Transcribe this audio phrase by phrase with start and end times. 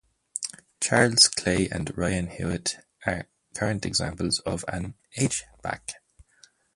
[0.81, 5.93] Charles Clay and Ryan Hewitt are current examples of an H-back.